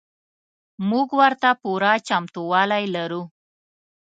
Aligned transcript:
موږ 0.89 1.07
ورته 1.19 1.49
پوره 1.61 1.93
چمتو 2.07 2.41
والی 2.51 2.85
لرو. 2.95 3.23